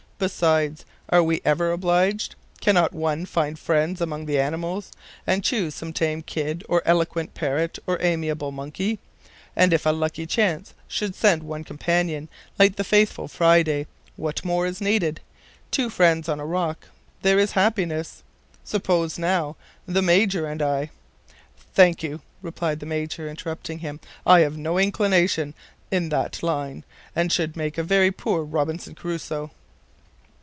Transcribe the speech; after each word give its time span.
Besides, 0.21 0.85
are 1.09 1.23
we 1.23 1.41
ever 1.43 1.71
obliged? 1.71 2.35
Cannot 2.59 2.93
one 2.93 3.25
find 3.25 3.57
friends 3.57 3.99
among 4.01 4.27
the 4.27 4.37
animals, 4.39 4.91
and 5.25 5.43
choose 5.43 5.73
some 5.73 5.91
tame 5.91 6.21
kid 6.21 6.63
or 6.69 6.83
eloquent 6.85 7.33
parrot 7.33 7.79
or 7.87 7.97
amiable 7.99 8.51
monkey? 8.51 8.99
And 9.55 9.73
if 9.73 9.83
a 9.83 9.89
lucky 9.89 10.27
chance 10.27 10.75
should 10.87 11.15
send 11.15 11.41
one 11.41 11.61
a 11.61 11.63
companion 11.63 12.29
like 12.59 12.75
the 12.75 12.83
faithful 12.83 13.27
Friday, 13.27 13.87
what 14.15 14.45
more 14.45 14.67
is 14.67 14.79
needed? 14.79 15.21
Two 15.71 15.89
friends 15.89 16.29
on 16.29 16.39
a 16.39 16.45
rock, 16.45 16.89
there 17.23 17.39
is 17.39 17.53
happiness. 17.53 18.21
Suppose 18.63 19.17
now, 19.17 19.55
the 19.87 20.03
Major 20.03 20.45
and 20.45 20.61
I" 20.61 20.91
"Thank 21.73 22.03
you," 22.03 22.21
replied 22.43 22.79
the 22.79 22.85
Major, 22.85 23.27
interrupting 23.27 23.79
him; 23.79 23.99
"I 24.27 24.41
have 24.41 24.55
no 24.55 24.77
inclination 24.77 25.55
in 25.89 26.09
that 26.09 26.43
line, 26.43 26.83
and 27.15 27.31
should 27.31 27.57
make 27.57 27.79
a 27.79 27.83
very 27.83 28.11
poor 28.11 28.43
Robinson 28.43 28.93
Crusoe." 28.93 29.49